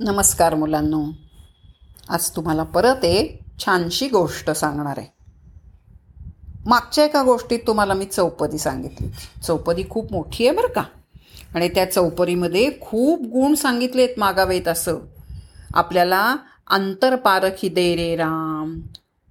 नमस्कार 0.00 0.54
मुलांनो. 0.54 1.04
आज 2.08 2.30
तुम्हाला 2.30 2.62
परत 2.62 3.04
एक 3.04 3.40
छानशी 3.58 4.08
गोष्ट 4.08 4.50
सांगणार 4.50 4.98
आहे. 4.98 5.06
मागच्या 6.66 7.04
एका 7.04 7.22
गोष्टीत 7.22 7.58
तुम्हाला 7.66 7.94
मी 7.94 8.04
चौपदी 8.04 8.58
सांगितली. 8.58 9.08
चौपदी 9.46 9.82
खूप 9.90 10.12
मोठी 10.12 10.48
आहे 10.48 10.56
बरं 10.56 10.68
का? 10.68 10.82
आणि 11.54 11.68
त्या 11.68 11.92
चौपदीमध्ये 11.92 12.70
खूप 12.80 13.20
गुण 13.20 13.54
सांगितले 13.54 14.02
आहेत 14.02 14.18
मागावेत 14.18 14.68
असं. 14.68 14.96
आपल्याला 15.74 16.36
अंतरपारखी 16.66 17.68
दे 17.68 17.96
रे 17.96 18.16
राम 18.16 18.80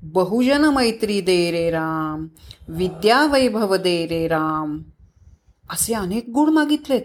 बहुजन 0.02 0.66
मैत्री 0.66 1.22
दे 1.22 1.52
रे 1.52 1.72
राम 1.72 2.28
विद्या 2.68 3.26
वैभव 3.26 3.76
दे 3.76 4.08
रे 4.08 4.28
राम 4.28 4.80
असे 5.70 5.94
अनेक 5.94 6.30
गुण 6.30 6.50
मागितलेत. 6.50 7.02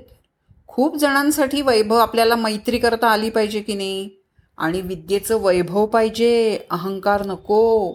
खूप 0.73 0.97
जणांसाठी 0.97 1.63
वैभव 1.63 1.97
आपल्याला 1.97 2.37
मैत्री 2.37 2.79
करता 2.79 3.09
आली 3.09 3.31
पाहिजे 3.31 3.61
की 3.61 3.75
नाही? 3.75 4.11
आणि 4.59 4.81
विद्येचं 4.81 5.43
वैभव 5.43 5.87
पाहिजे 5.87 6.59
अहंकार 6.71 7.27
नको. 7.27 7.93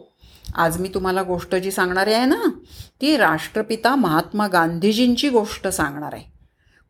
आज 0.56 0.80
मी 0.80 0.88
तुम्हाला 0.88 1.24
गोष्ट 1.24 1.56
जी 1.56 1.72
सांगणार 1.72 2.08
आहे 2.08 2.26
ना 2.26 2.60
ती 3.02 3.18
राष्ट्रपिता 3.18 3.96
महात्मा 3.96 4.48
गांधीजींची 4.48 5.30
गोष्ट 5.30 5.68
सांगणार 5.68 6.14
आहे. 6.14 6.24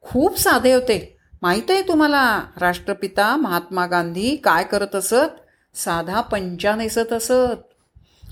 खूप 0.02 0.40
साधे 0.40 0.74
होते. 0.74 1.18
माहीत 1.42 1.72
आहे 1.72 1.82
तुम्हाला 1.82 2.42
राष्ट्रपिता 2.60 3.36
महात्मा 3.36 3.86
गांधी 3.86 4.36
काय 4.36 4.64
करत 4.64 4.96
असत? 4.96 5.76
साधा 5.76 6.22
पंचा 6.22 6.76
नेसत 6.76 7.14
असत. 7.14 7.76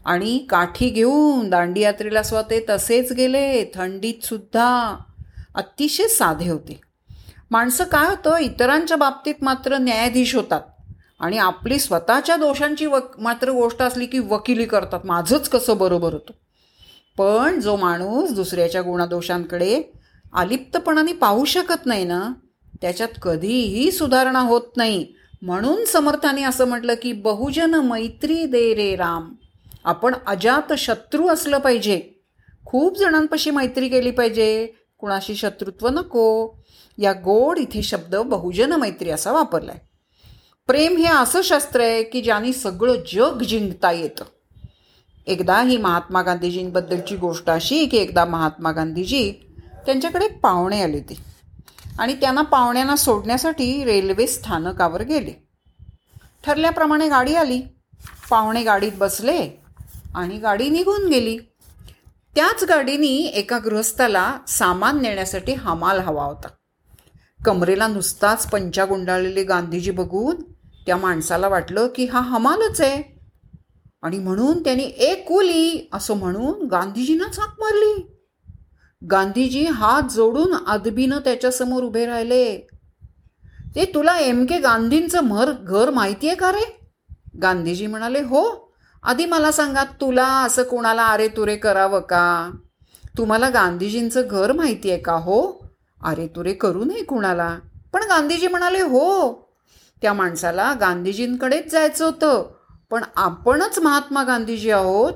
आणि 0.06 0.46
काठी 0.50 0.90
घेऊन 0.90 1.50
दांडीयात्रेला 1.50 2.24
स्वतः 2.24 2.60
तसेच 2.70 3.12
गेले 3.12 3.72
थंडीत 3.76 4.26
सुद्धा. 4.26 4.98
अतिशय 5.56 6.08
साधे 6.08 6.50
होते. 6.50 6.93
माणसं 7.54 7.84
काय 7.84 8.06
होतं 8.06 8.38
इतरांच्या 8.38 8.98
बाबतीत 8.98 9.36
मात्र 9.42 9.78
न्यायाधीश 9.78 10.36
होतात. 10.36 10.62
आणि 11.20 11.38
आपली 11.38 11.80
स्वतःच्या 11.80 12.36
दोषांची 12.36 12.86
वक 12.86 13.20
मात्र 13.20 13.50
गोष्ट 13.50 13.82
असली 13.82 14.06
की 14.06 14.20
वकिली 14.20 14.66
करतात. 14.66 15.00
माझंच 15.06 15.50
कसं 15.50 15.78
बरोबर 15.78 16.14
होतं. 16.14 16.32
पण 17.18 17.60
जो 17.60 17.76
माणूस 17.76 18.32
दुसऱ्याच्या 18.32 18.82
गुणादोषांकडे 18.82 19.82
अलिप्तपणाने 20.34 21.14
पाहू 21.14 21.46
शकत 21.46 21.86
नाही 21.86 22.04
ना 22.04 22.34
त्याच्यात 22.82 23.10
कधीही 23.22 23.92
सुधारणा 23.92 24.40
होत 24.40 24.78
नाही. 24.78 25.08
म्हणून 25.42 25.86
समर्थाने 25.86 26.44
असं 26.44 26.68
म्हटलं 26.68 26.94
की 27.02 27.12
बहुजन 27.12 27.76
मैत्री 27.76 28.46
दे 28.46 28.76
रे 28.76 28.96
राम. 28.96 29.34
आपण 29.84 30.16
अजात 30.28 30.74
शत्रू 30.74 31.28
असलं 31.28 31.58
पाहिजे. 31.58 32.02
खूप 32.66 32.98
जणांपाशी 32.98 33.52
मैत्री 33.52 33.90
केली 33.90 34.12
पाहिजे. 34.12 34.68
कुणाशी 35.04 35.36
शत्रुत्व 35.36 35.88
नको. 35.88 36.50
या 36.98 37.14
गोड 37.14 37.58
इथे 37.58 37.84
शब्द 37.84 38.16
बहुजन 38.16 38.74
मैत्री 38.74 39.10
असा 39.10 39.32
वापरलाय. 39.32 39.76
प्रेम 40.68 40.98
हे 40.98 41.06
असं 41.06 41.42
शस्त्र 41.42 41.82
आहे 41.82 42.04
की 42.04 42.22
ज्याने 42.22 42.54
सगळं 42.54 42.96
जग 43.14 43.42
जिंकता 43.44 43.92
येतं. 43.92 44.26
एकदा 45.28 45.62
ही 45.62 45.78
महात्मा 45.78 46.22
गांधीजींबद्दलची 46.22 47.16
गोष्ट 47.16 47.50
अशी 47.50 47.86
की 47.86 47.98
एकदा 47.98 48.26
महात्मा 48.26 48.72
गांधीजी 48.72 49.32
त्यांच्याकडे 49.86 50.28
पाहुणे 50.28 50.82
आले 50.82 50.98
होते. 50.98 51.18
आणि 52.00 52.14
त्यांना 52.14 52.42
पाहुण्यांना 52.42 52.96
सोडण्यासाठी 52.96 53.84
रेल्वे 53.84 54.28
स्थानकावर 54.28 55.02
गेले. 55.02 55.48
ठरल्याप्रमाणे 56.46 57.10
गाडी 57.10 57.36
आली. 57.36 57.62
पाहुणे 58.30 58.64
गाडीत 58.64 58.92
बसले 58.98 59.64
आणि 60.16 60.38
गाडी 60.38 60.70
निघून 60.70 61.08
गेली. 61.08 61.38
त्याच 62.36 62.64
गाडीनी 62.64 63.26
एका 63.26 63.60
गृहस्थाला 63.60 64.38
सामान 64.48 65.02
नेण्यासाठी 65.02 65.54
हमाल 65.54 66.00
हवा 66.00 66.24
होता. 66.24 66.48
कमरेला 67.46 67.88
नुसताच 67.88 68.50
पंचा 68.50 68.86
गुंडाळलेले 68.86 69.44
गांधीजी 69.44 69.92
बघून 69.92 70.36
त्या 70.86 70.98
माणसाला 70.98 71.48
वाटलं 71.48 71.88
की 71.96 72.06
हा 72.06 72.20
हमालच 72.20 72.82
आहे. 72.82 73.20
आणि 74.04 74.20
म्हणून 74.20 74.64
त्यांनी 74.64 74.84
एक 74.84 75.28
कुली 75.28 75.90
असं 75.94 76.14
म्हणून 76.14 76.68
गांधीजींना 76.68 77.24
हाक 77.24 77.56
मारली. 77.60 78.08
गांधीजी 79.12 79.66
हात 79.66 80.04
जोडून 80.12 80.56
अदबीनं 80.68 81.20
त्याच्यासमोर 81.20 81.84
उभे 81.84 82.06
राहिले. 82.06 82.58
ते 83.76 83.86
तुला 83.86 84.18
एम 84.18 84.46
के 84.46 84.58
गांधींचं 84.58 85.22
मर 85.22 85.52
घर 85.52 85.90
माहिती 85.90 86.28
आहे 86.28 86.36
का 86.36 86.52
रे? 86.52 86.80
गांधीजी 87.42 87.88
म्हणाले 87.88 88.20
हो 88.20 88.73
आधी 89.04 89.26
मला 89.26 89.52
सांगा 89.52 89.84
तुला 89.84 90.28
असं 90.28 90.64
कोणाला 90.64 91.08
अरे 91.08 91.28
तुरे 91.28 91.56
करावं 91.56 92.00
का? 92.00 92.52
तुम्हाला 93.18 93.50
गांधीजींचं 93.50 94.22
घर 94.30 94.52
माहिती 94.52 94.92
आहे 94.92 95.00
का 95.00 95.14
हो? 95.14 95.68
अरे 96.02 96.28
तुरे 96.28 96.54
करू 96.54 96.84
नये 96.84 97.04
कुणाला. 97.04 97.60
पण 97.94 98.02
गांधीजी 98.04 98.48
म्हणाले 98.48 98.82
हो. 98.82 99.34
त्या 100.02 100.14
माणसाला 100.14 100.74
गांधीजींकडेच 100.80 101.72
जायचं 101.72 102.06
होतं. 102.06 102.52
पण 102.92 103.04
आपणच 103.16 103.80
महात्मा 103.80 104.24
गांधीजी 104.24 104.72
आहोत 104.72 105.14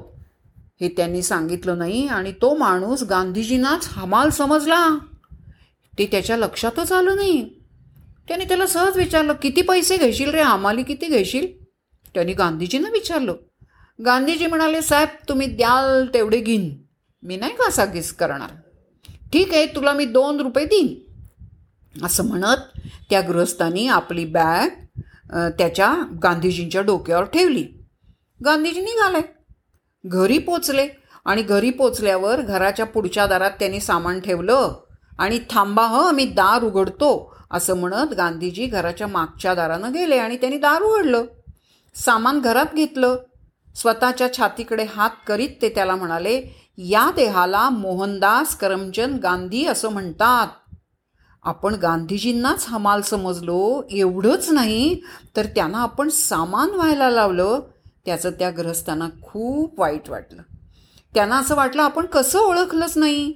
हे 0.81 0.87
त्यांनी 0.87 1.21
सांगितलं 1.21 1.77
नाही 1.77 2.07
आणि 2.07 2.31
तो 2.31 2.55
माणूस 2.55 3.03
गांधीजींनाच 3.03 3.87
हमाल 3.91 4.29
समजला. 4.29 4.97
ते 5.99 6.05
त्याच्या 6.05 6.37
लक्षातच 6.37 6.91
आलं 6.91 7.15
नाही. 7.15 7.49
त्याने 8.27 8.45
त्याला 8.45 8.67
सहज 8.67 8.97
विचारलं 8.97 9.33
किती 9.33 9.61
पैसे 9.61 9.97
घेशील 9.97 10.29
रे? 10.29 10.41
हमाली 10.41 10.83
किती 10.83 11.05
घेशील? 11.05 11.63
त्याने 12.13 12.33
गांधीजींना 12.33 12.89
विचारलं. 12.89 13.33
गांधीजी 13.99 14.47
म्हणाले 14.47 14.81
साहेब 14.81 15.09
तुम्ही 15.29 15.47
द्याल 15.47 16.05
तेवढे 16.13 16.39
घेईन. 16.39 16.69
मी 17.23 17.37
नाही 17.37 17.55
का 17.55 17.67
असा 17.67 17.85
गिस 17.85 18.11
करणार? 18.13 18.49
ठीक 19.33 19.53
आहे 19.53 19.65
तुला 19.75 19.93
मी 19.93 20.05
दोन 20.05 20.39
रुपये 20.39 20.65
देईन. 20.65 22.05
असं 22.05 22.25
म्हणत 22.27 22.79
त्या 23.09 23.21
गृहस्थांनी 23.21 23.87
आपली 23.87 24.25
बॅग 24.25 24.67
त्याच्या 25.57 25.93
गांधीजींच्या 26.23 26.81
डोक्यावर 26.81 27.23
ठेवली. 27.23 27.63
गांधीजी 28.41 28.81
निघाले. 28.81 29.21
घरी 30.03 30.37
पोचले 30.37 30.87
आणि 31.25 31.41
घरी 31.41 31.69
पोचल्यावर 31.69 32.41
घराच्या 32.41 32.85
पुढच्या 32.85 33.25
दारात 33.27 33.51
त्यांनी 33.59 33.79
सामान 33.81 34.19
ठेवलं 34.19 34.73
आणि 35.19 35.39
थांबा 35.49 35.85
ह 35.87 36.11
मी 36.11 36.25
दार 36.25 36.63
उघडतो. 36.63 37.33
असं 37.51 37.77
म्हणत 37.77 38.13
गांधीजी 38.17 38.65
घराच्या 38.65 39.07
मागच्या 39.07 39.53
दारानं 39.55 39.93
गेले 39.93 40.17
आणि 40.17 40.37
त्यांनी 40.37 40.57
दार 40.57 40.81
उघडलं. 40.81 41.25
सामान 41.95 42.39
घरात 42.39 42.73
घेतलं. 42.75 43.15
स्वतःच्या 43.77 44.33
छातीकडे 44.33 44.83
हात 44.83 45.09
करीत 45.27 45.49
ते 45.61 45.69
त्याला 45.69 45.95
म्हणाले 45.95 46.43
या 46.77 47.11
देहाला 47.15 47.69
मोहनदास 47.69 48.55
करमचंद 48.55 49.19
गांधी 49.19 49.65
असं 49.65 49.89
म्हणतात. 49.89 50.47
आपण 51.43 51.75
गांधीजींनाच 51.75 52.65
हमाल 52.67 53.01
समजलो 53.01 53.83
एवढंच 53.91 54.49
नाही. 54.49 55.01
तर 55.35 55.45
त्यांना 55.45 55.77
आपण 55.77 56.09
सामान 56.09 56.69
व्हायला 56.69 57.09
लावलं. 57.09 57.59
त्याचं 58.05 58.31
त्या 58.31 58.49
ग्रहस्थांना 58.49 59.09
खूप 59.21 59.79
वाईट 59.79 60.09
वाटलं. 60.09 60.41
त्यांना 61.13 61.37
असं 61.37 61.55
वाटलं 61.55 61.81
आपण 61.81 62.05
कसं 62.05 62.39
ओळखलंच 62.39 62.97
नाही. 62.97 63.33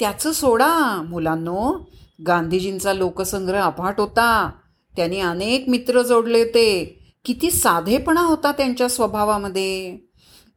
त्याचं 0.00 0.32
सोडा 0.32 1.02
मुलांनो. 1.08 1.90
गांधीजींचा 2.26 2.92
लोकसंग्रह 2.92 3.60
अफाट 3.60 4.00
होता. 4.00 4.50
त्यांनी 4.96 5.20
अनेक 5.20 5.68
मित्र 5.68 6.02
जोडले 6.02 6.38
होते. 6.38 6.96
किती 7.24 7.50
साधेपणा 7.50 8.20
होता 8.20 8.52
त्यांच्या 8.52 8.88
स्वभावामध्ये. 8.88 9.98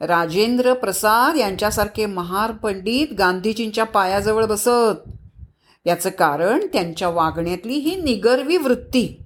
राजेंद्र 0.01 0.73
प्रसाद 0.73 1.37
यांच्यासारखे 1.37 2.05
महार 2.05 2.51
पंडित 2.51 3.07
गांधीजींच्या 3.17 3.83
पायाजवळ 3.83 4.45
बसत. 4.45 5.09
याचं 5.85 6.09
कारण 6.09 6.67
त्यांच्या 6.73 7.09
वागण्यातली 7.09 7.73
ही 7.73 7.95
निगर्वी 7.95 8.57
वृत्ती. 8.57 9.23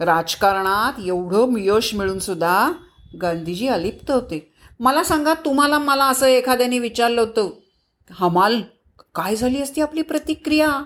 राजकारणात 0.00 1.00
एवढं 1.04 1.54
यश 1.58 1.94
मिळून 1.94 2.18
सुद्धा 2.18 2.72
गांधीजी 3.22 3.68
अलिप्त 3.68 4.10
होते. 4.10 4.52
मला 4.80 5.02
सांगा 5.04 5.34
तुम्हाला 5.34 5.78
मला 5.78 6.04
असं 6.04 6.26
एखाद्याने 6.26 6.78
विचारलं 6.78 7.20
होतं 7.20 7.50
हमाल 8.10 8.60
काय 9.14 9.36
झाली 9.36 9.62
असती 9.62 9.80
आपली 9.80 10.02
प्रतिक्रिया? 10.02 10.82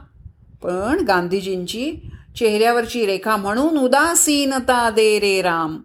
पण 0.62 1.04
गांधीजींची 1.04 1.96
चेहऱ्यावरची 2.38 3.06
रेखा 3.06 3.36
म्हणून 3.36 3.78
उदासीनता 3.78 4.90
दे 4.90 5.18
रे 5.20 5.42
राम. 5.42 5.78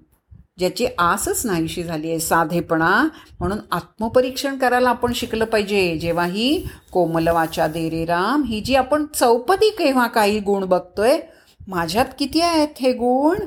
ज्याची 0.59 0.85
आसच 0.97 1.45
नाहीशी 1.45 1.83
झाली 1.83 2.09
आहे 2.09 2.19
साधेपणा 2.19 3.07
म्हणून 3.39 3.57
आत्मपरीक्षण 3.71 4.57
करायला 4.57 4.89
आपण 4.89 5.13
शिकलं 5.13 5.45
पाहिजे. 5.45 5.97
जेव्हा 5.97 6.25
ही 6.25 6.67
कोमलवाचा 6.91 7.67
दे 7.67 7.89
रे 7.89 8.05
राम 8.05 8.43
ही 8.43 8.59
जी 8.61 8.75
आपण 8.75 9.05
चौपदी 9.05 9.69
केव्हा 9.69 10.07
काही 10.07 10.39
गुण 10.39 10.65
बघतोय 10.65 11.19
माझ्यात 11.67 12.05
किती 12.19 12.41
आहेत 12.41 12.81
हे 12.81 12.93
गुण? 12.93 13.37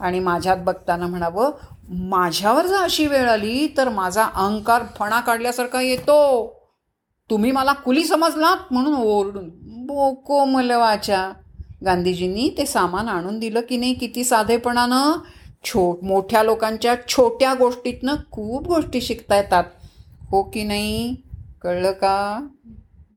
आणि 0.00 0.20
माझ्यात 0.20 0.56
बघताना 0.56 1.06
म्हणावं 1.06 1.50
माझ्यावर 1.88 2.66
जर 2.66 2.76
अशी 2.76 3.06
वेळ 3.06 3.28
आली 3.28 3.66
तर 3.76 3.88
माझा 3.88 4.24
अहंकार 4.24 4.82
फणा 4.98 5.20
काढल्यासारखा 5.20 5.80
येतो. 5.80 6.52
तुम्ही 7.30 7.50
मला 7.50 7.72
कुली 7.72 8.04
समजलात 8.04 8.72
म्हणून 8.72 8.94
ओरडून 8.94 9.50
बो 9.86 10.14
कोमलवाच्या 10.14 11.32
गांधीजींनी 11.84 12.50
ते 12.58 12.66
सामान 12.66 13.08
आणून 13.08 13.38
दिलं 13.38 13.60
की 13.60 13.76
नाही 13.76 13.94
किती 13.94 14.24
साधेपणानं? 14.24 15.18
छो 15.64 15.98
मोठ्या 16.02 16.42
लोकांच्या 16.42 16.94
छोट्या 17.08 17.54
गोष्टीतनं 17.54 18.14
खूप 18.30 18.66
गोष्टी 18.66 19.00
शिकता 19.00 19.36
येतात. 19.36 19.64
हो 20.30 20.42
की 20.42 20.62
नाही? 20.62 21.16
कळलं 21.62 21.92
का? 21.92 22.46